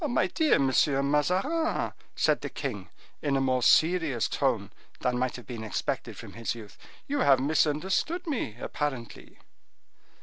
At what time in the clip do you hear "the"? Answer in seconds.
2.41-2.49